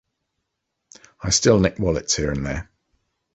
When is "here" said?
2.15-2.31